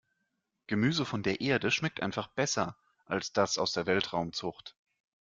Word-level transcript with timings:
Gemüse 0.65 1.05
von 1.05 1.21
der 1.21 1.41
Erde 1.41 1.69
schmeckt 1.69 2.01
einfach 2.01 2.25
besser 2.25 2.75
als 3.05 3.33
das 3.33 3.59
aus 3.59 3.71
der 3.73 3.85
Weltraumzucht. 3.85 4.75